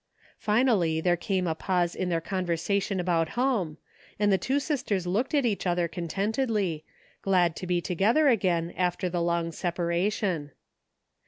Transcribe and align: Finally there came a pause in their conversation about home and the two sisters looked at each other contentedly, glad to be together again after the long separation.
Finally 0.39 0.99
there 0.99 1.15
came 1.15 1.45
a 1.45 1.53
pause 1.53 1.93
in 1.95 2.09
their 2.09 2.19
conversation 2.19 2.99
about 2.99 3.29
home 3.37 3.77
and 4.17 4.31
the 4.31 4.37
two 4.39 4.59
sisters 4.59 5.05
looked 5.05 5.31
at 5.35 5.45
each 5.45 5.67
other 5.67 5.87
contentedly, 5.87 6.83
glad 7.21 7.55
to 7.55 7.67
be 7.67 7.79
together 7.81 8.27
again 8.27 8.73
after 8.75 9.09
the 9.09 9.21
long 9.21 9.51
separation. 9.51 10.53